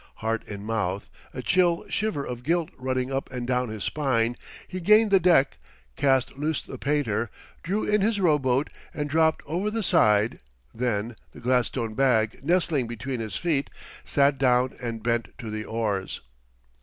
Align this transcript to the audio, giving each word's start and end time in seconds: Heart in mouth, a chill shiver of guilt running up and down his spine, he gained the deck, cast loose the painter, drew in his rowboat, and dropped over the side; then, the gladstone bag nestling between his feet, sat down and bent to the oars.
Heart 0.15 0.45
in 0.47 0.63
mouth, 0.63 1.11
a 1.31 1.43
chill 1.43 1.85
shiver 1.87 2.25
of 2.25 2.41
guilt 2.41 2.71
running 2.75 3.13
up 3.13 3.31
and 3.31 3.45
down 3.45 3.69
his 3.69 3.83
spine, 3.83 4.35
he 4.67 4.79
gained 4.79 5.11
the 5.11 5.19
deck, 5.19 5.59
cast 5.95 6.35
loose 6.35 6.59
the 6.59 6.79
painter, 6.79 7.29
drew 7.61 7.83
in 7.83 8.01
his 8.01 8.19
rowboat, 8.19 8.71
and 8.95 9.07
dropped 9.11 9.43
over 9.45 9.69
the 9.69 9.83
side; 9.83 10.39
then, 10.73 11.15
the 11.33 11.39
gladstone 11.39 11.93
bag 11.93 12.43
nestling 12.43 12.87
between 12.87 13.19
his 13.19 13.35
feet, 13.35 13.69
sat 14.03 14.39
down 14.39 14.73
and 14.81 15.03
bent 15.03 15.27
to 15.37 15.51
the 15.51 15.65
oars. 15.65 16.21